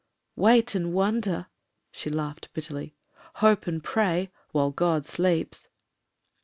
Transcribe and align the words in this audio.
"Wait 0.35 0.73
and 0.73 0.93
wonder!" 0.95 1.45
She 1.91 2.09
laughed 2.09 2.51
bitterly. 2.55 2.95
"Hope 3.35 3.67
and 3.67 3.83
pray— 3.83 4.31
^while 4.51 4.75
God 4.75 5.05
sleeps." 5.05 5.69